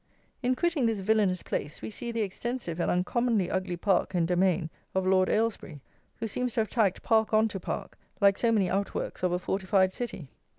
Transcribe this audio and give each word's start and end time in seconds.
In 0.41 0.55
quitting 0.55 0.87
this 0.87 0.99
villanous 0.99 1.43
place 1.43 1.83
we 1.83 1.91
see 1.91 2.11
the 2.11 2.23
extensive 2.23 2.79
and 2.79 2.89
uncommonly 2.89 3.51
ugly 3.51 3.77
park 3.77 4.15
and 4.15 4.27
domain 4.27 4.71
of 4.95 5.05
LORD 5.05 5.29
AYLESBURY, 5.29 5.79
who 6.15 6.27
seems 6.27 6.55
to 6.55 6.61
have 6.61 6.69
tacked 6.69 7.03
park 7.03 7.35
on 7.35 7.47
to 7.49 7.59
park, 7.59 7.99
like 8.19 8.39
so 8.39 8.51
many 8.51 8.67
outworks 8.67 9.21
of 9.21 9.31
a 9.31 9.37
fortified 9.37 9.93
city. 9.93 10.27